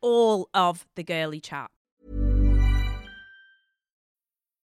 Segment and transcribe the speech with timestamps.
[0.00, 1.70] all of the girly chat.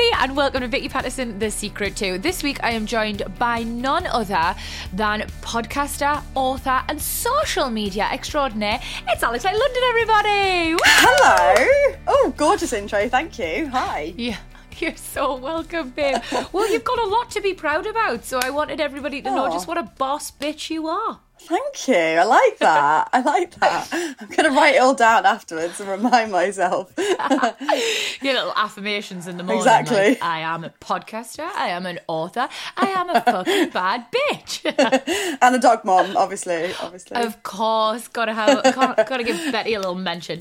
[0.00, 2.16] Everybody, and welcome to Vicky Pattison, The Secret To.
[2.16, 4.54] This week, I am joined by none other
[4.94, 8.80] than podcaster, author, and social media extraordinaire.
[9.08, 10.72] It's Alex Light London, everybody.
[10.72, 10.80] Woo!
[10.86, 11.96] Hello.
[12.06, 13.10] Oh, gorgeous intro.
[13.10, 13.68] Thank you.
[13.68, 14.14] Hi.
[14.16, 14.38] Yeah.
[14.78, 16.22] You're so welcome, babe.
[16.52, 19.50] well, you've got a lot to be proud about, so I wanted everybody to know
[19.50, 21.20] just what a boss bitch you are.
[21.42, 21.94] Thank you.
[21.94, 23.08] I like that.
[23.12, 23.88] I like that.
[24.20, 26.92] I'm going to write it all down afterwards and remind myself.
[26.98, 29.62] Your little affirmations in the morning.
[29.62, 29.96] Exactly.
[29.96, 31.50] like, I am a podcaster.
[31.54, 32.48] I am an author.
[32.76, 35.38] I am a fucking bad bitch.
[35.42, 36.72] and a dog mom, obviously.
[36.80, 37.16] Obviously.
[37.16, 40.40] Of course, gotta have, gotta, give Betty a little mention.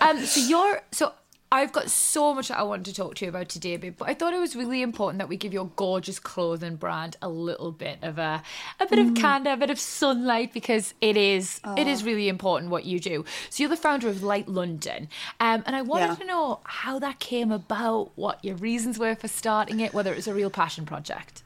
[0.00, 1.12] Um, so you're, so
[1.52, 3.94] I've got so much that I want to talk to you about today, babe.
[3.96, 7.28] But I thought it was really important that we give your gorgeous clothing brand a
[7.28, 8.42] little bit of a,
[8.80, 12.70] a bit of candor, a bit of sunlight, because it is, it is really important
[12.70, 13.24] what you do.
[13.48, 15.08] So you're the founder of Light London,
[15.38, 16.14] um, and I wanted Yeah.
[16.16, 20.16] to know how that came about, what your reasons were for starting it, whether it
[20.16, 21.44] was a real passion project.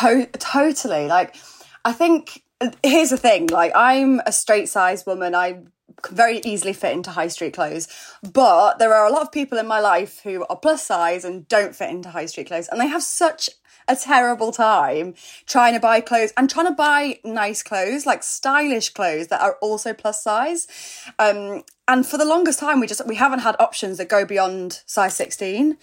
[0.00, 1.08] To- totally.
[1.08, 1.34] Like,
[1.84, 2.42] I think
[2.84, 3.48] here's the thing.
[3.48, 5.34] Like, I'm a straight sized woman.
[5.34, 5.62] I
[6.10, 7.88] very easily fit into high street clothes,
[8.22, 11.48] but there are a lot of people in my life who are plus size and
[11.48, 13.50] don't fit into high street clothes, and they have such
[13.88, 15.14] a terrible time
[15.46, 19.56] trying to buy clothes and trying to buy nice clothes, like stylish clothes that are
[19.60, 20.66] also plus size.
[21.18, 24.82] Um, and for the longest time, we just we haven't had options that go beyond
[24.86, 25.76] size sixteen.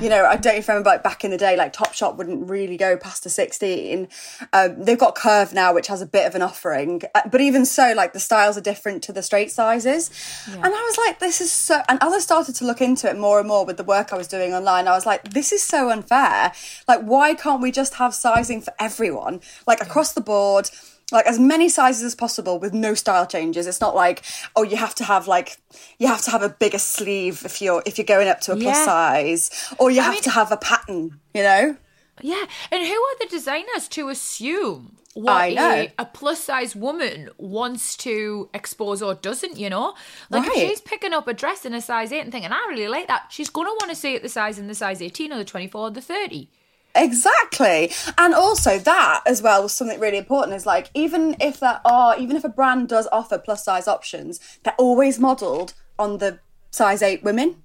[0.00, 2.76] You know, I don't even remember like back in the day, like Topshop wouldn't really
[2.76, 4.08] go past a sixteen.
[4.52, 7.66] Um, they've got Curve now, which has a bit of an offering, Uh, but even
[7.66, 10.10] so, like the styles are different to the straight sizes.
[10.52, 11.82] And I was like, this is so.
[11.88, 14.16] And as I started to look into it more and more with the work I
[14.16, 16.52] was doing online, I was like, this is so unfair.
[16.86, 20.70] Like, why can't we just have sizing for everyone, like across the board?
[21.12, 23.66] Like as many sizes as possible with no style changes.
[23.66, 24.22] It's not like
[24.56, 25.58] oh you have to have like
[25.98, 28.56] you have to have a bigger sleeve if you're if you're going up to a
[28.56, 28.84] plus Yeah.
[28.84, 31.76] size or you have mean- to have a pattern, you know?
[32.20, 35.46] Yeah, and who are the designers to assume what I.
[35.48, 39.56] A, a plus size woman wants to expose or doesn't?
[39.58, 39.94] You know,
[40.30, 40.56] like Right.
[40.56, 43.08] if she's picking up a dress in a size eight and thinking, I really like
[43.08, 45.44] that, she's gonna want to see it the size in the size eighteen or the
[45.44, 46.50] twenty four or the thirty.
[46.94, 47.90] Exactly.
[48.18, 52.18] And also that as well was something really important is like even if there are
[52.18, 56.38] even if a brand does offer plus size options, they're always modelled on the
[56.70, 57.62] size eight women.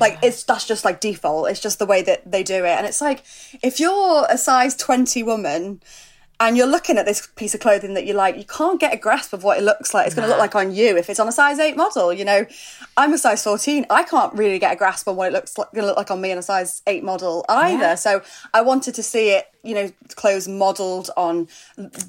[0.00, 1.50] Like it's that's just like default.
[1.50, 2.76] It's just the way that they do it.
[2.76, 3.24] And it's like
[3.62, 5.80] if you're a size twenty woman
[6.40, 8.96] and you're looking at this piece of clothing that you like, you can't get a
[8.96, 10.06] grasp of what it looks like.
[10.06, 12.12] It's going to look like on you if it's on a size eight model.
[12.12, 12.46] You know,
[12.96, 13.86] I'm a size 14.
[13.88, 16.10] I can't really get a grasp on what it looks like, going to look like
[16.10, 17.96] on me in a size eight model either.
[17.96, 18.22] So
[18.52, 21.46] I wanted to see it, you know, clothes modelled on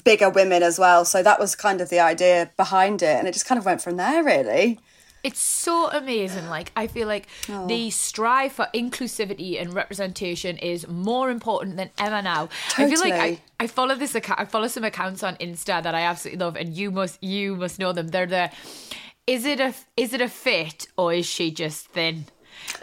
[0.04, 1.06] bigger women as well.
[1.06, 3.18] So that was kind of the idea behind it.
[3.20, 4.80] And it just kind of went from there, really.
[5.26, 6.50] It's so amazing.
[6.50, 7.66] Like I feel like oh.
[7.68, 12.50] the strive for inclusivity and representation is more important than ever now.
[12.78, 14.40] I feel like I, I follow this account.
[14.40, 17.80] I follow some accounts on Insta that I absolutely love, and you must you must
[17.80, 18.10] know them.
[18.10, 18.52] They're the
[19.26, 22.26] is it a is it a fit or is she just thin?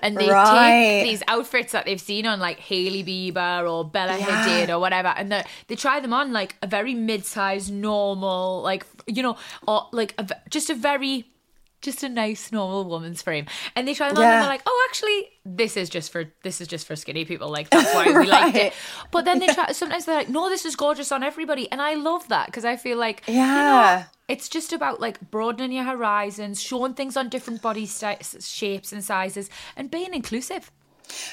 [0.01, 0.71] And they Right.
[0.71, 4.27] take these outfits that they've seen on like Hailey Bieber or Bella Yeah.
[4.27, 8.85] Hadid or whatever, and they they try them on like a very mid-sized, normal, like
[9.07, 9.37] you know,
[9.67, 11.32] or like a, just a very
[11.83, 13.47] just a nice normal woman's frame.
[13.77, 14.41] And they try them on and Yeah.
[14.41, 17.69] they're like oh actually this is just for this is just for skinny people like
[17.71, 18.73] that's why we liked it.
[19.11, 21.71] But then they try sometimes they're like no this is gorgeous on everybody.
[21.71, 24.05] And i love that because i feel like you know, Yeah.
[24.29, 29.05] it's just about like broadening your horizons showing things on different body sti- shapes and
[29.05, 30.71] sizes and being inclusive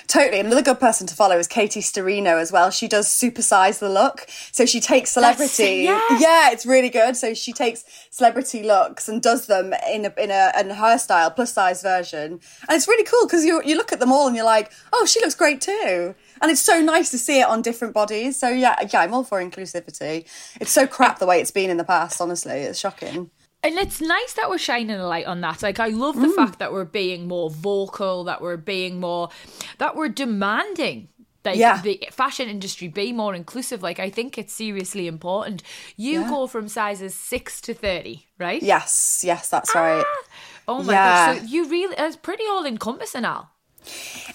[0.08, 0.40] Totally.
[0.40, 2.72] Another good person to follow is Katie Sturino as well.
[2.72, 4.26] She does supersize the look.
[4.52, 5.84] So she takes celebrity.
[5.84, 6.02] yeah.
[6.20, 7.16] yeah, it's really good.
[7.16, 11.32] So she takes celebrity looks and does them in a in a in her style,
[11.32, 12.34] plus size version.
[12.34, 15.06] And it's really cool because you you look at them all and you're like, oh,
[15.06, 16.16] she looks great too.
[16.42, 18.40] And it's so nice to see it on different bodies.
[18.40, 20.26] So yeah, yeah, I'm all for inclusivity.
[20.60, 22.54] It's so crap the way it's been in the past, honestly.
[22.54, 23.32] It's shocking.
[23.62, 25.62] And it's nice that we're shining a light on that.
[25.62, 26.36] Like, I love the mm.
[26.36, 29.30] fact that we're being more vocal, that we're being more,
[29.80, 31.10] that we're demanding.
[31.46, 31.82] Like Yeah.
[31.82, 33.82] the fashion industry be more inclusive.
[33.82, 35.64] Like I think it's seriously important.
[35.96, 36.30] You Yeah.
[36.30, 38.62] go from sizes six to thirty, right?
[38.62, 40.04] Yes, yes, that's right.
[40.06, 40.24] Ah!
[40.68, 41.34] Oh my Yeah.
[41.34, 41.42] gosh.
[41.42, 43.52] So you really it's pretty all encompassing Al.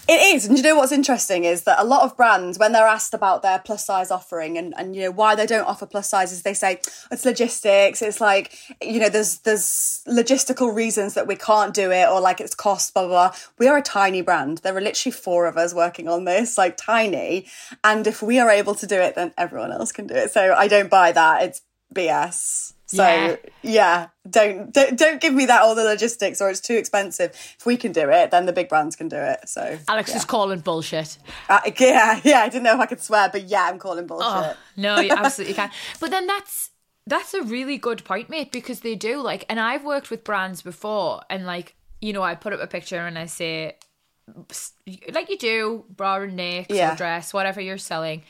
[0.07, 0.45] It is.
[0.47, 3.41] And you know what's interesting is that a lot of brands, when they're asked about
[3.41, 6.53] their plus size offering and, and you know why they don't offer plus sizes, they
[6.53, 6.81] say
[7.11, 8.03] it's logistics.
[8.03, 12.41] It's like, you know, there's there's logistical reasons that we can't do it or like
[12.41, 13.39] it's cost, blah, blah, blah.
[13.59, 14.59] We are a tiny brand.
[14.59, 17.47] There are literally four of us working on this, like tiny.
[17.83, 20.33] And if we are able to do it, then everyone else can do it.
[20.33, 21.43] So I don't buy that.
[21.45, 21.63] It's
[21.95, 22.75] BS.
[22.87, 23.37] So Yeah.
[23.63, 27.31] yeah, don't, don't don't give me that all the logistics or it's too expensive.
[27.59, 29.49] If we can do it, then the big brands can do it.
[29.49, 30.17] So Alex yeah.
[30.17, 31.17] is calling bullshit.
[31.49, 32.41] Uh, yeah, yeah.
[32.41, 34.27] I didn't know if I could swear, but yeah, I'm calling bullshit.
[34.29, 35.71] Oh, no, you absolutely can.
[35.99, 36.71] But then that's
[37.07, 40.63] that's a really good point, mate, because they do like, and I've worked with brands
[40.63, 43.77] before, and like, you know, I put up a picture and I say,
[45.13, 46.95] like you do, bra and necks Yeah.
[46.97, 48.23] dress, whatever you're selling.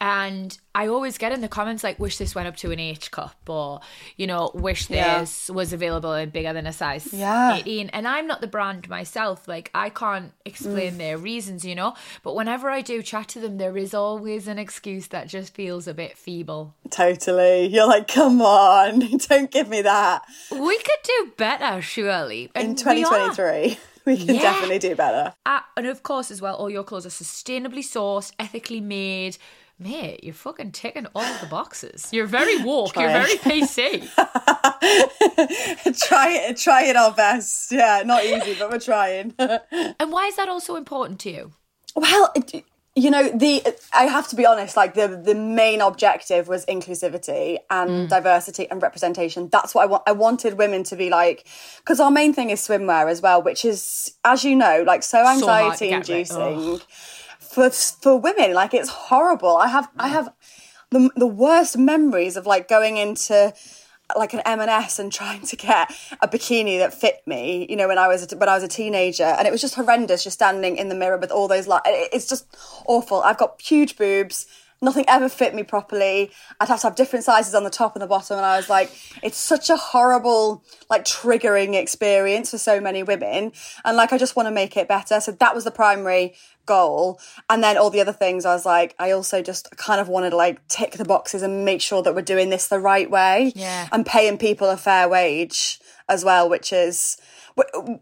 [0.00, 3.10] And I always get in the comments like, wish this went up to an H
[3.10, 3.80] cup, or,
[4.18, 5.20] you know, wish Yeah.
[5.20, 7.56] this was available in bigger than a size Yeah.
[7.56, 7.88] 18.
[7.90, 9.48] And I'm not the brand myself.
[9.48, 10.98] Like, I can't explain Mm.
[10.98, 11.94] their reasons, you know?
[12.22, 15.88] But whenever I do chat to them, there is always an excuse that just feels
[15.88, 16.74] a bit feeble.
[16.90, 17.66] Totally.
[17.66, 18.98] You're like, come on,
[19.28, 20.22] don't give me that.
[20.50, 22.50] We could do better, surely.
[22.54, 22.94] In And are.
[22.94, 24.42] 2023, we, can Yeah.
[24.42, 25.32] definitely do better.
[25.46, 29.38] Ah, and of course, as well, all your clothes are sustainably sourced, ethically made.
[29.78, 32.08] Mate, you're fucking ticking all of the boxes.
[32.12, 32.96] You're very woke.
[32.96, 33.38] You're Trying.
[33.38, 34.08] very PC.
[36.08, 37.70] try it, try it our best.
[37.70, 39.34] Yeah, not easy, but we're trying.
[39.38, 41.52] and why is that also important to you?
[41.94, 42.64] Well, it-
[42.98, 43.62] you know, the
[43.92, 44.74] I have to be honest.
[44.74, 48.08] Like the the main objective was inclusivity and mm.
[48.08, 49.50] diversity and representation.
[49.52, 50.02] That's what I want.
[50.06, 51.46] I wanted women to be like,
[51.76, 55.26] because our main thing is swimwear as well, which is, as you know, like so
[55.26, 56.80] anxiety get rid- inducing
[57.56, 58.52] for for women.
[58.52, 59.56] Like it's horrible.
[59.56, 60.28] I have I have
[60.90, 63.54] the the worst memories of like going into
[64.14, 65.90] like an M&S and trying to get
[66.22, 68.68] a bikini that fit me, you know, when I was a, when I was a
[68.68, 70.22] teenager, and it was just horrendous.
[70.22, 72.46] Just standing in the mirror with all those, like, it's just
[72.86, 73.20] awful.
[73.22, 74.46] I've got huge boobs.
[74.82, 76.30] Nothing ever fit me properly.
[76.60, 78.68] I'd have to have different sizes on the top and the bottom, and I was
[78.68, 78.90] like,
[79.22, 83.52] it's such a horrible, like, triggering experience for so many women.
[83.84, 85.20] And like, I just want to make it better.
[85.20, 86.34] So that was the primary
[86.66, 87.20] goal.
[87.48, 90.30] And then all the other things, I was like, I also just kind of wanted
[90.30, 93.52] to like tick the boxes and make sure that we're doing this the right way.
[93.54, 93.88] Yeah.
[93.92, 97.16] And paying people a fair wage as well, which is,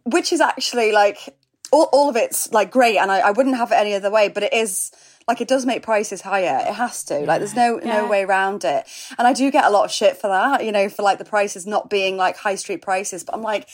[0.04, 1.36] which is actually like,
[1.72, 2.98] all, all of it's like great.
[2.98, 4.90] And I, I wouldn't have it any other way, but it is,
[5.26, 6.58] like it does make prices higher.
[6.68, 7.20] It has to.
[7.20, 8.86] Like there's no no way around it.
[9.18, 11.24] And I do get a lot of shit for that, you know, for like the
[11.24, 13.24] prices not being like high street prices.
[13.24, 13.68] But I'm like,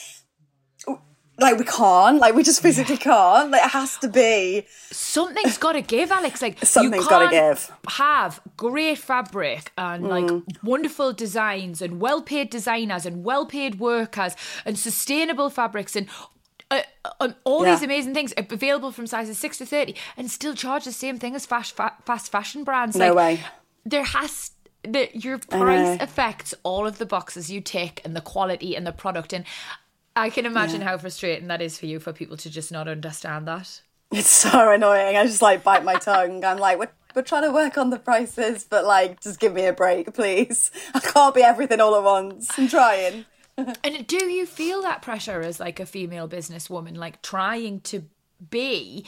[1.38, 2.18] like we can't.
[2.18, 3.50] Like we just physically can't.
[3.50, 4.66] Like it has to be.
[4.92, 6.40] Something's got to give, Alex.
[6.42, 7.72] Like something's gotta give.
[7.88, 10.44] Have great fabric and like Mm.
[10.62, 16.06] wonderful designs and well-paid designers and well-paid workers and sustainable fabrics and.
[16.70, 16.82] Uh,
[17.20, 17.74] and all Yeah.
[17.74, 21.34] these amazing things available from sizes six to thirty, and still charge the same thing
[21.34, 22.96] as fast fa- fast fashion brands.
[22.96, 23.44] No like, way.
[23.84, 24.52] There has
[24.84, 28.92] that your price affects all of the boxes you tick and the quality and the
[28.92, 29.44] product, and
[30.16, 33.46] I can imagine how frustrating that is for you for people to just not understand
[33.48, 33.82] that.
[34.12, 35.16] It's so annoying.
[35.16, 36.44] I just like bite my tongue.
[36.44, 39.66] I'm like, we're, we're trying to work on the prices, but like, just give me
[39.66, 40.70] a break, please.
[40.94, 42.50] I can't be everything all at once.
[42.58, 43.24] I'm trying.
[43.84, 48.04] And do you feel that pressure as like a female businesswoman, like trying to
[48.50, 49.04] be,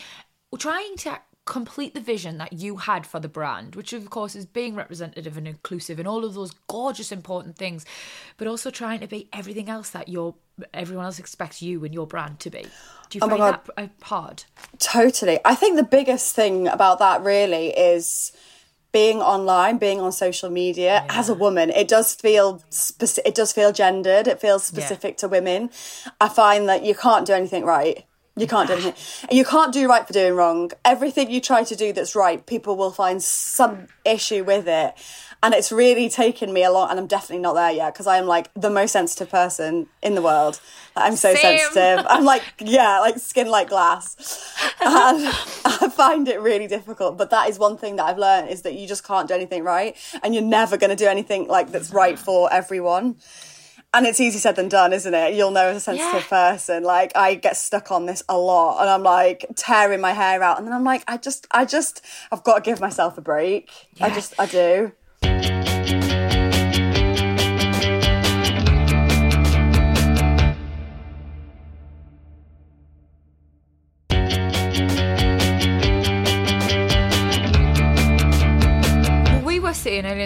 [0.59, 4.47] trying to complete the vision that you had for the brand, which of course is
[4.47, 7.85] being representative and inclusive and all of those gorgeous important things,
[8.37, 10.35] but also trying to be everything else that your
[10.73, 12.63] everyone else expects you and your brand to be.
[13.11, 14.45] Do you Oh find that uh, hard?
[14.79, 15.41] Totally.
[15.45, 18.33] I think the biggest thing about that really is
[18.93, 21.71] being online, being on social media as a woman.
[21.71, 24.29] It does feel speci- it does feel gendered.
[24.29, 25.71] It feels specific to women.
[26.21, 28.05] I find that you can't do anything right.
[28.43, 28.95] You can't do anything.
[29.31, 30.71] You can't do right for doing wrong.
[30.85, 34.95] Everything you try to do that's right, people will find some issue with it.
[35.43, 38.17] and it's really taken me a lot and i'm definitely not there yet because i
[38.17, 40.61] am like the most sensitive person in the world
[40.97, 41.59] i'm so Same.
[41.59, 44.17] sensitive i'm like yeah like skin like glass
[44.81, 45.27] and
[45.65, 48.75] i find it really difficult but that is one thing that i've learned is that
[48.75, 51.93] you just can't do anything right and you're never going to do anything like that's
[51.93, 53.17] right for everyone
[53.95, 55.35] and it's easy said than done, isn't it?
[55.35, 56.83] You'll know as a sensitive person.
[56.83, 60.59] Like I get stuck on this a lot and I'm like tearing my hair out
[60.59, 63.71] and then I'm like, I just I just I've got to give myself a break.
[64.01, 64.93] I just I do.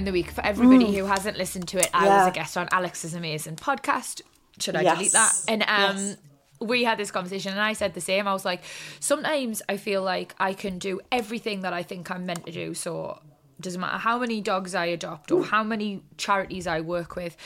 [0.06, 2.28] The week for everybody who hasn't listened to it, I was Mm.
[2.28, 4.22] A guest on Alex's amazing podcast.
[4.58, 4.96] Should I Yes.
[4.96, 5.32] delete that?
[5.48, 6.16] And um Yes.
[6.60, 8.26] we had this conversation and I said the same.
[8.26, 8.62] I was like,
[9.00, 12.72] sometimes I feel like I can do everything that I think I'm meant to do.
[12.74, 13.20] So
[13.58, 17.36] it doesn't matter how many dogs I adopt or how many charities I work with,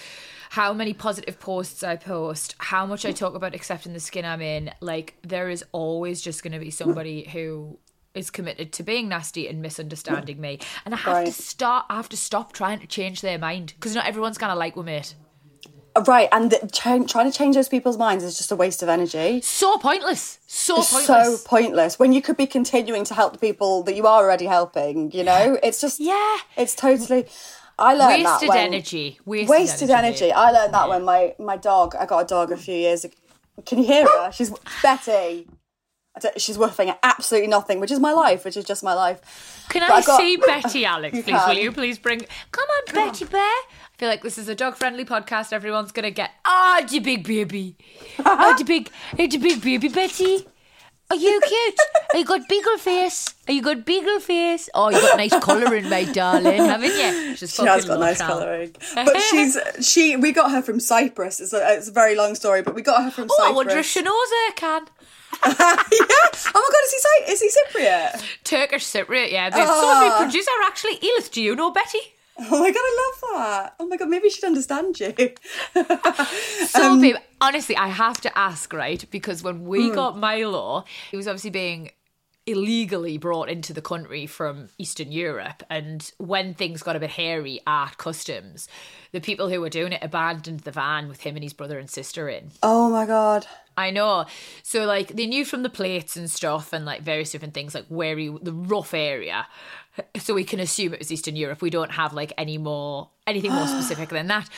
[0.50, 4.40] how many positive posts I post, how much I talk about accepting the skin I'm
[4.42, 4.72] in.
[4.80, 7.78] Like there is always just going to be somebody who
[8.14, 10.58] is committed to being nasty and misunderstanding me.
[10.84, 11.26] And I have Right.
[11.26, 14.50] to start I have to stop trying to change their mind because not everyone's going
[14.52, 15.14] to like with mate.
[16.06, 18.88] Right, and the, ch- trying to change those people's minds is just a waste of
[18.88, 19.40] energy.
[19.42, 20.38] So pointless.
[20.46, 21.04] So pointless.
[21.06, 24.46] so pointless when you could be continuing to help the people that you are already
[24.46, 25.10] helping.
[25.10, 26.36] You know, it's just Yeah.
[26.56, 27.26] it's totally.
[27.78, 29.18] I learned that Wasted when, energy.
[29.24, 30.30] Wasted, wasted energy.
[30.30, 30.32] energy.
[30.32, 31.96] I learned that when my my dog.
[31.98, 33.04] I got a dog a few years.
[33.04, 33.14] ago.
[33.66, 34.30] Can you hear her?
[34.32, 34.52] She's
[34.82, 35.48] Betty.
[36.24, 39.66] I She's at absolutely nothing, which is my life, which is just my life.
[39.68, 41.40] Can But I I got- see Betty, Alex, You please?
[41.46, 42.20] Will you please bring.
[42.52, 43.40] Come on, Betty Bear.
[43.40, 43.64] I
[43.98, 45.52] feel like this is a dog friendly podcast.
[45.52, 46.30] Everyone's going to get.
[46.44, 47.76] Ah, oh, a big baby.
[48.24, 50.46] Ah, oh, a big, it's a big baby, Betty.
[51.12, 51.74] Are you cute?
[52.14, 53.34] Are you got beagle face?
[53.48, 54.68] Are you got beagle face?
[54.74, 57.34] Oh, you got nice colouring, my darling, haven't you?
[57.34, 60.14] She's She has got nice colouring, but she's she.
[60.16, 61.40] We got her from Cyprus.
[61.40, 63.56] It's a, it's a very long story, but we got her from Oh, I Cyprus.
[63.56, 64.86] wonder if she knows her can.
[65.46, 66.26] yeah.
[66.54, 68.22] Oh my god, is he is he Cypriot?
[68.44, 69.50] Turkish Cypriot, yeah.
[69.50, 70.16] So the Ah.
[70.18, 70.22] oh.
[70.22, 70.96] producer actually.
[70.96, 71.98] Elith, do you know Betty?
[72.38, 73.74] Oh my god, I love that.
[73.80, 75.12] Oh my god, maybe she'd understand you.
[76.68, 79.04] So, Um, babe, honestly, I have to ask, right?
[79.10, 79.94] Because when we Hmm.
[79.94, 81.90] got Milo, he was obviously being
[82.46, 85.62] illegally brought into the country from Eastern Europe.
[85.68, 88.66] And when things got a bit hairy at customs,
[89.12, 91.90] the people who were doing it abandoned the van with him and his brother and
[91.90, 92.50] sister in.
[92.62, 93.46] Oh my god.
[93.80, 94.26] I know.
[94.62, 97.86] So like they knew from the plates and stuff and like various different things like
[97.88, 99.46] where he the rough area.
[100.18, 101.62] So we can assume it was Eastern Europe.
[101.62, 104.48] We don't have like any more anything more specific than that.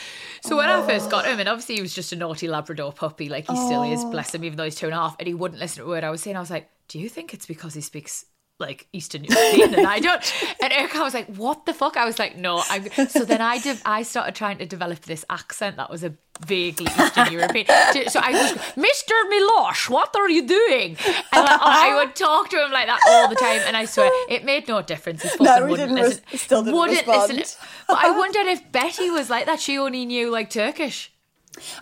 [0.42, 3.28] So when I first got him, and obviously he was just a naughty Labrador puppy,
[3.28, 5.34] like he still is, bless him, even though he's two and a half, and he
[5.34, 6.36] wouldn't listen to a word I was saying.
[6.36, 8.26] I was like, Do you think it's because he speaks
[8.58, 10.22] like Eastern European and I don't.
[10.62, 12.88] And Erica was like, "What the fuck?" I was like, "No." I'm.
[13.08, 13.78] So then I did.
[13.84, 16.14] I started trying to develop this accent that was a
[16.46, 17.66] vaguely Eastern European.
[18.08, 19.14] So I was, "Mr.
[19.32, 20.96] Milosh, what are you doing?"
[21.32, 23.60] And like, I would talk to him like that all the time.
[23.66, 25.22] And I swear, it made no difference.
[25.22, 26.22] He fucking No, wouldn't listen.
[26.38, 27.34] still didn't wouldn't respond.
[27.34, 27.58] listen.
[27.88, 29.60] But I wondered if Betty was like that.
[29.60, 31.11] She only knew like Turkish.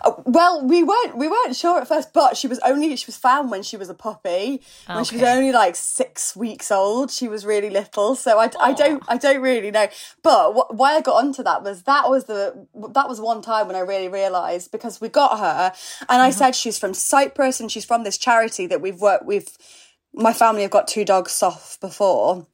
[0.03, 3.17] Oh, Well, we weren't we weren't sure at first, but she was only she was
[3.17, 4.61] found when she was a puppy.
[4.87, 8.15] When she was only like six weeks old, she was really little.
[8.15, 9.87] So I, I don't I don't really know.
[10.23, 13.67] But wh- why I got onto that was that was the that was one time
[13.67, 15.73] when I really realised because we got her
[16.09, 16.37] and I mm-hmm.
[16.37, 19.57] said she's from Cyprus and she's from this charity that we've worked with.
[20.13, 22.45] My family have got two dogs off before.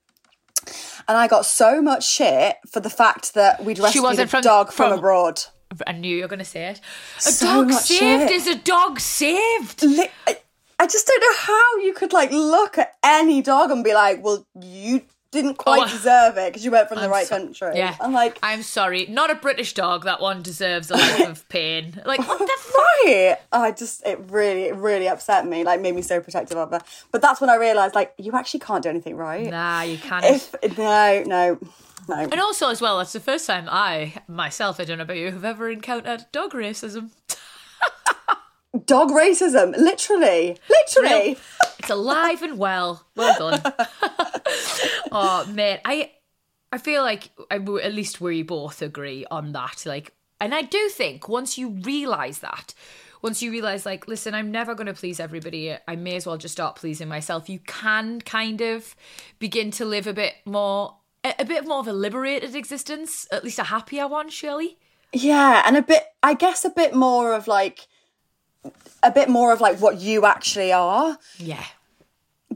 [1.07, 4.67] And I got so much shit for the fact that we'd rescued a from- dog
[4.67, 5.41] from, from- abroad.
[5.85, 6.81] I knew you were going to say it.
[7.17, 8.31] A So dog saved shit.
[8.31, 9.83] is a dog saved.
[10.79, 14.23] I, just don't know how you could like look at any dog and be like,
[14.23, 17.27] well, you didn't oh, quite Oh, deserve it because you weren't from the I'm right
[17.27, 17.71] so- country.
[17.75, 17.95] Yeah.
[17.99, 19.05] I'm like, I'm sorry.
[19.07, 20.05] Not a British dog.
[20.05, 22.01] That one deserves a lot of pain.
[22.05, 22.83] Like, what the fuck?
[23.05, 23.37] right.
[23.51, 26.71] Oh, I just, it really, it really upset me, like made me so protective of
[26.71, 26.81] her.
[27.11, 29.49] But that's when I realised, like, you actually can't do anything right.
[29.49, 30.23] Nah, you can't.
[30.25, 31.59] If, no, no,
[32.07, 32.15] no.
[32.15, 35.31] and also, as well, that's the first time I, myself, I don't know about you,
[35.31, 37.11] have ever encountered dog racism.
[38.85, 41.37] Dog racism, literally, literally.
[41.79, 43.07] It's alive and well.
[43.15, 43.73] Well done.
[45.11, 46.11] oh man, I
[46.71, 49.83] I feel like I, at least we both agree on that.
[49.85, 52.73] Like, and I do think once you realize that,
[53.21, 55.75] once you realize, like, listen, I'm never going to please everybody.
[55.87, 57.49] I may as well just start pleasing myself.
[57.49, 58.95] You can kind of
[59.39, 60.95] begin to live a bit more,
[61.29, 64.77] a, a bit more of a liberated existence, at least a happier one, surely.
[65.13, 67.87] Yeah, and a bit, I guess, a bit more of like,
[69.03, 71.17] a bit more of like what you actually are.
[71.37, 71.63] Yeah.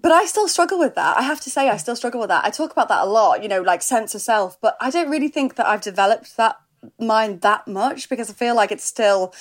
[0.01, 1.17] but I still struggle with that.
[1.17, 2.43] I have to say, I still struggle with that.
[2.43, 5.09] I talk about that a lot, you know, like sense of self, but I don't
[5.09, 6.57] really think that I've developed that
[6.99, 9.33] mind that much because I feel like it's still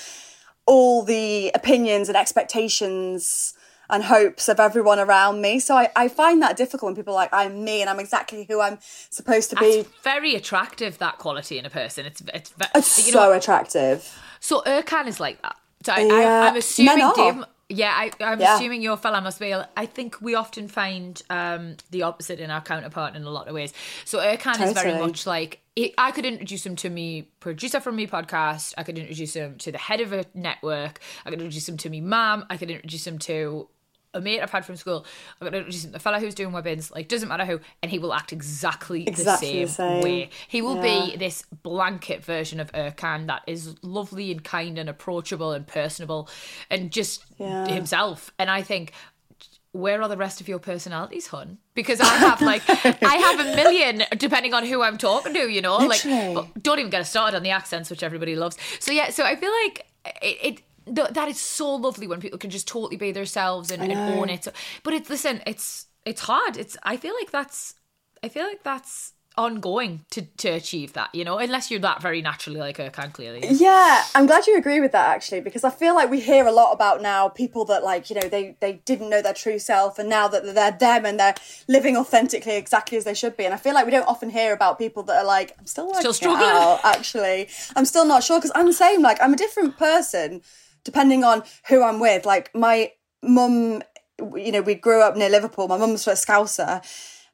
[0.67, 3.55] all the opinions and expectations
[3.91, 5.61] and hopes of everyone around me.
[5.61, 8.45] So I, I find that difficult when people are like, I'm me and I'm exactly
[8.49, 8.79] who I'm
[9.11, 9.67] supposed to be.
[9.67, 12.07] It's very attractive that quality in a person.
[12.07, 14.19] It's it's, It's you so know, attractive.
[14.41, 15.57] so Ercan is like that.
[15.85, 16.15] So I, Yeah.
[16.15, 17.15] I, I'm assuming Men are.
[17.15, 17.45] Dave.
[17.73, 18.57] Yeah, I, I'm Yeah.
[18.57, 19.55] assuming your fella must be.
[19.55, 23.55] I think we often find um, the opposite in our counterpart in a lot of
[23.55, 23.73] ways.
[24.05, 25.61] So Ercan is very much like
[25.97, 28.75] I could introduce him to me producer from me podcast.
[28.77, 30.99] I could introduce him to the head of a network.
[31.25, 32.45] I could introduce him to me mom.
[32.51, 33.69] I could introduce him to
[34.13, 35.07] a mate I've had from school.
[35.41, 36.93] I could introduce him to the fella who's doing webbins.
[36.93, 40.01] Like doesn't matter who, and he will act exactly, Exactly the, the same same.
[40.01, 40.31] way.
[40.49, 40.81] He will Yeah.
[41.11, 46.29] be this blanket version of Ercan that is lovely and kind and approachable and personable
[46.71, 47.65] and just Yeah.
[47.67, 48.33] himself.
[48.39, 48.93] And I think,
[49.73, 51.59] where are the rest of your personalities, hun?
[51.75, 55.63] Because I have like I have a million depending on who I'm talking to, you
[55.63, 55.79] know.
[55.79, 56.35] Literally.
[56.35, 58.57] Like don't even get us started on the accents, which everybody loves.
[58.81, 59.87] So yeah, so I feel like
[60.23, 60.39] it.
[60.43, 60.63] it
[60.95, 64.29] th- that is so lovely when people can just totally be themselves and, and own
[64.31, 64.45] it.
[64.45, 66.57] So, but it's listen, it's it's hard.
[66.57, 67.75] It's I feel like that's
[68.23, 72.21] I feel like that's ongoing to to achieve that, you know, unless you're that very
[72.21, 73.39] naturally like Ercan clearly.
[73.41, 73.61] is.
[73.61, 76.53] Yeah, I'm glad you agree with that actually, because I feel like we hear a
[76.53, 79.99] lot about now people that like, you know, they they didn't know their true self
[79.99, 81.37] and now that they're them and they're
[81.69, 83.45] living authentically exactly as they should be.
[83.45, 85.95] And I feel like we don't often hear about people that are like, I'm still
[85.95, 86.51] Still struggling.
[86.51, 87.49] out, actually.
[87.77, 90.43] I'm still not sure because I'm the same, like I'm a different person
[90.85, 92.27] depending on who I'm with.
[92.27, 93.83] Like my mum,
[94.35, 95.69] you know, we grew up near Liverpool.
[95.69, 96.83] My mum's a Scouser.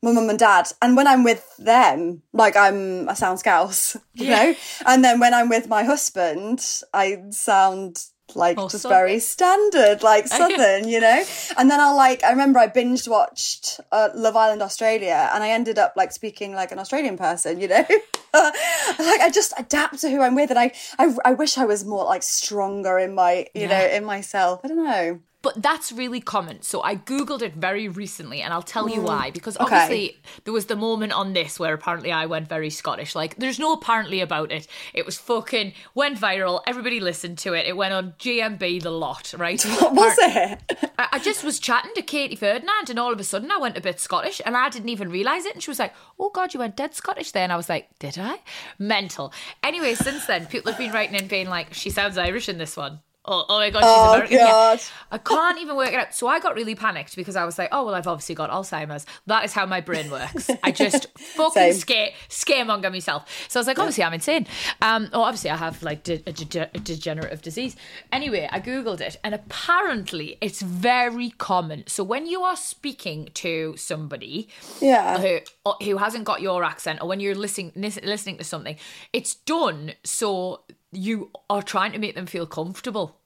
[0.02, 4.28] My mum and dad, and when I'm with them, like I'm, I sound Scouse, you
[4.28, 4.54] know.
[4.84, 6.60] And then when I'm with my husband,
[6.92, 8.04] I sound
[8.34, 8.98] like Oh, just Southern.
[8.98, 11.24] very standard, like Southern, you know.
[11.56, 15.50] And then I'll like, I remember I binged watched uh, Love Island Australia, and I
[15.50, 17.84] ended up like speaking like an Australian person, you know.
[18.34, 21.84] like I just adapt to who I'm with, and I, I, I wish I was
[21.84, 24.60] more like stronger in my, you know, in myself.
[24.64, 25.20] I don't know.
[25.46, 26.62] But that's really common.
[26.62, 29.30] So I googled it very recently, and I'll tell you why.
[29.30, 29.64] Because Mm.
[29.66, 29.74] Okay.
[29.74, 30.04] obviously
[30.44, 33.14] there was the moment on this where apparently I went very Scottish.
[33.14, 34.66] Like there's no apparently about it.
[34.92, 36.62] It was fucking went viral.
[36.66, 37.66] Everybody listened to it.
[37.66, 39.62] It went on GMB the lot, right?
[39.80, 40.58] What was it?
[40.98, 43.76] I I just was chatting to Katie Ferdinand, and all of a sudden I went
[43.78, 45.54] a bit Scottish, and I didn't even realise it.
[45.54, 47.84] And she was like, "Oh God, you went dead Scottish there." And I was like,
[48.00, 48.34] "Did I?"
[48.78, 49.32] Mental.
[49.62, 52.76] Anyway, since then, people have been writing in, being like, "She sounds Irish in this
[52.76, 54.36] one." Oh, oh my God, she's Oh, American.
[54.38, 54.76] Yeah.
[55.10, 56.14] I can't even work it out.
[56.14, 59.06] So I got really panicked because I was like, "Oh well, I've obviously got Alzheimer's."
[59.26, 60.50] That is how my brain works.
[60.62, 63.28] I just fucking scare scaremonger myself.
[63.48, 64.46] So I was like, "Obviously, I'm insane."
[64.82, 67.76] Um, oh, obviously, I have like de- a, de- a degenerative disease.
[68.12, 71.84] Anyway, I googled it, and apparently, it's very common.
[71.86, 74.48] So when you are speaking to somebody
[74.80, 75.18] Yeah.
[75.18, 75.38] who
[75.84, 78.76] who hasn't got your accent, or when you're listening listening to something,
[79.12, 80.62] it's done so
[80.96, 83.20] you are trying to make them feel comfortable.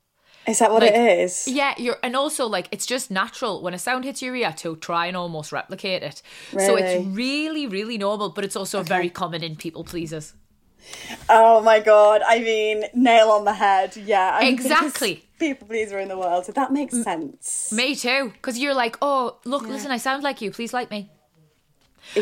[0.46, 1.46] Is that what Like, it is?
[1.46, 4.76] Yeah, you're and also like it's just natural when a sound hits your ear to
[4.76, 6.22] try and almost replicate it.
[6.52, 7.06] So it's Really?
[7.06, 10.32] really, really normal, but it's also very common in people pleasers.
[11.28, 12.22] Oh my god!
[12.26, 13.96] I mean, nail on the head.
[13.96, 15.24] Yeah, I'm Exactly.
[15.38, 17.70] People pleaser in the world, so that makes sense.
[17.70, 20.50] Me too, because you're like, oh, look, listen, I sound like you.
[20.50, 21.10] Please like me.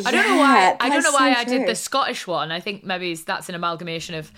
[0.04, 0.76] I don't know why.
[0.80, 2.50] I don't know why so I did the Scottish one.
[2.52, 4.30] I think maybe that's an amalgamation of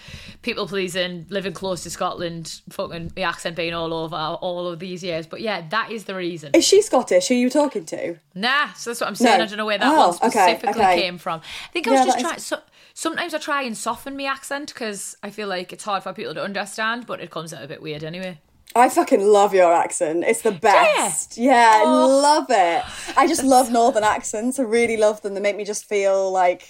[0.43, 5.03] people pleasing, living close to Scotland, fucking the accent being all over all of these
[5.03, 5.27] years.
[5.27, 6.51] But yeah, that is the reason.
[6.55, 7.29] Is she Scottish?
[7.29, 8.17] Who are you talking to?
[8.35, 9.39] Nah, so that's what I'm saying.
[9.39, 9.45] No.
[9.45, 11.03] I don't know where that Oh, one specifically okay, okay.
[11.03, 11.41] came from.
[11.41, 12.61] I think I was Yeah, just that is- trying.
[12.61, 12.61] So,
[12.95, 16.35] sometimes I try and soften my accent because I feel like it's hard for people
[16.35, 18.39] to understand, but it comes out a bit weird anyway.
[18.77, 20.25] I fucking love your accent.
[20.27, 21.37] It's the best.
[21.37, 22.07] Yeah, I Oh.
[22.23, 22.85] love it.
[23.17, 24.59] I just love northern accents.
[24.59, 25.35] I really love them.
[25.35, 26.63] They make me just feel like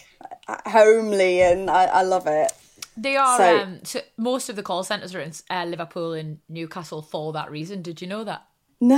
[0.67, 2.53] homely, and I, I love it.
[2.97, 3.37] They are.
[3.39, 7.33] So- um, so most of the call centres are in uh, Liverpool and Newcastle for
[7.35, 7.83] that reason.
[7.83, 8.43] Did you know that?
[8.83, 8.97] No,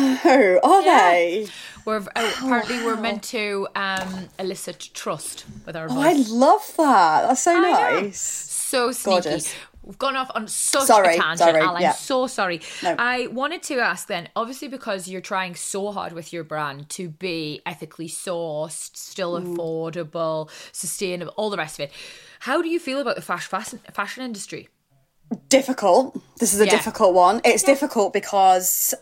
[0.63, 0.99] are Yeah.
[1.11, 1.49] they?
[1.85, 7.23] We're oh, apparently we're meant to um, elicit trust with our Oh, I love that.
[7.27, 8.01] That's so I know.
[8.01, 8.21] nice.
[8.21, 9.23] so sneaky.
[9.23, 9.55] Gorgeous.
[9.85, 11.75] We've gone off on such Sorry, a tangent, sorry, Al.
[11.77, 11.93] I'm yeah.
[11.93, 12.61] so sorry.
[12.85, 12.95] No.
[12.99, 17.09] I wanted to ask then, obviously, because you're trying so hard with your brand to
[17.09, 19.57] be ethically sourced, still Mm.
[19.57, 21.93] affordable, sustainable, all the rest of it.
[22.41, 24.69] How do you feel about the fas- fashion fashion industry?
[25.49, 26.21] difficult.
[26.39, 26.73] This is a Yeah.
[26.73, 27.41] difficult one.
[27.43, 28.93] It's difficult because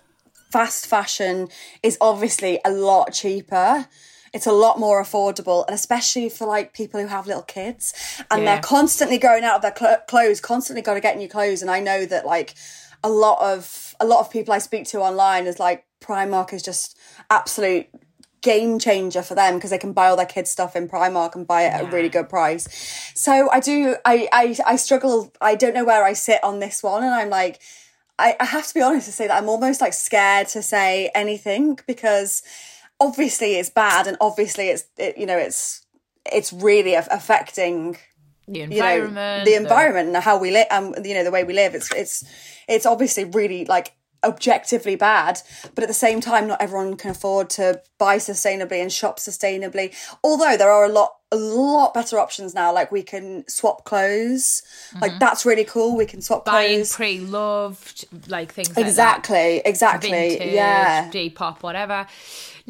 [0.52, 1.48] fast fashion
[1.82, 3.88] is obviously a lot cheaper.
[4.32, 7.92] It's a lot more affordable, and especially for like people who have little kids
[8.30, 8.54] and Yeah.
[8.54, 11.62] they're constantly going out of their cl- clothes, constantly got to get new clothes.
[11.62, 12.54] And I know that like
[13.02, 16.62] a lot of a lot of people I speak to online is like Primark is
[16.62, 16.96] just
[17.28, 17.86] absolute
[18.42, 21.46] game changer for them because they can buy all their kids stuff in Primark and
[21.46, 22.66] buy it at a really good price.
[23.14, 26.82] So I do I, I I struggle I don't know where I sit on this
[26.82, 27.60] one and I'm like
[28.18, 31.10] I, I have to be honest to say that I'm almost like scared to say
[31.14, 32.42] anything because
[33.00, 35.86] obviously it's bad and obviously it's it, you know it's
[36.30, 37.96] it's really affecting
[38.46, 41.30] the environment, you know, the environment and how we live, and um, you know the
[41.30, 41.74] way we live.
[41.74, 42.24] It's it's
[42.68, 45.40] it's obviously really like objectively bad
[45.74, 49.94] but at the same time not everyone can afford to buy sustainably and shop sustainably.
[50.22, 52.72] Although there are a lot a lot better options now.
[52.72, 54.62] Like we can swap clothes.
[54.90, 54.98] Mm-hmm.
[55.00, 55.96] like that's really cool.
[55.96, 56.96] We can swap buying clothes.
[56.96, 61.08] pre-loved like things exactly like exactly Vintage, yeah.
[61.10, 62.06] Depop whatever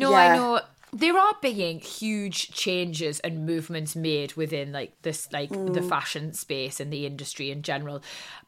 [0.01, 0.17] no Yeah.
[0.25, 0.61] i know.
[0.93, 5.73] There are being huge changes and movements made within like this like Mm.
[5.75, 8.03] the fashion space and the industry in general.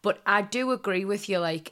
[0.07, 1.67] But i do agree with you like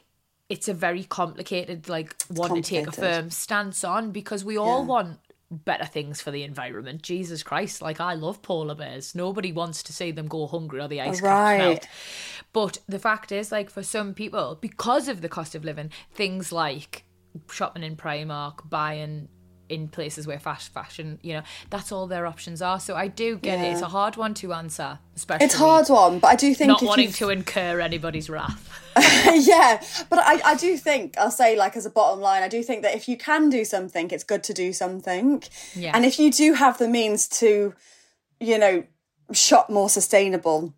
[0.53, 4.85] it's a very complicated like one to take a firm stance on because we all
[4.85, 5.19] want
[5.69, 7.01] better things for the environment.
[7.01, 9.13] Jesus christ like i love polar bears.
[9.13, 11.57] Nobody wants to see them go hungry or the ice caps Right.
[11.57, 11.87] melt.
[12.53, 16.53] But the fact is like for some people because of the cost of living things
[16.53, 17.03] like
[17.51, 19.27] shopping in primark buying
[19.71, 23.37] in places where fast fashion you know that's all their options are so i do
[23.37, 26.35] get it it's a hard one to answer especially it's a hard one but i
[26.35, 28.67] do think not wanting you've- to incur anybody's wrath
[29.33, 32.61] yeah, but I, I do think I'll say like as a bottom line, I do
[32.61, 35.41] think that if you can do something, it's good to do something.
[35.73, 35.93] Yeah.
[35.95, 37.73] And if you do have the means to,
[38.41, 38.83] you know,
[39.31, 40.73] shop more sustainable.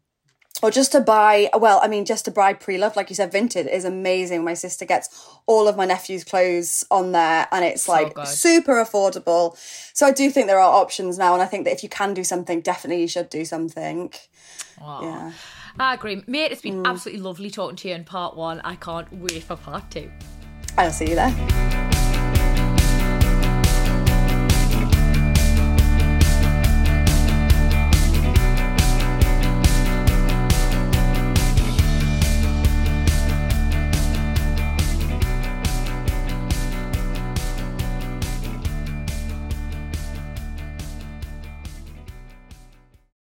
[0.63, 3.67] Or just to buy, well, I mean, just to buy pre-loved, like you said, vintage
[3.67, 4.43] is amazing.
[4.43, 8.27] My sister gets all of my nephew's clothes on there, and it's like good.
[8.27, 9.55] super affordable.
[9.93, 12.15] So I do think there are options now, and I think that if you can
[12.15, 14.11] do something, definitely you should do something.
[14.79, 15.31] Yeah.
[15.79, 16.87] i agree mate it's been mm.
[16.87, 20.11] absolutely lovely talking to you in part one i can't wait for part two
[20.77, 21.92] I'll see you there.